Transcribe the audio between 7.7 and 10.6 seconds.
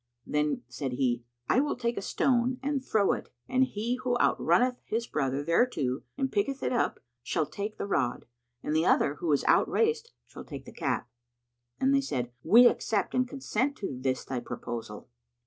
the rod, and the other who is outraced shall